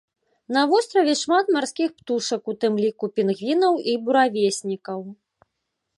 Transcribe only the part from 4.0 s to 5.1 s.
буравеснікаў.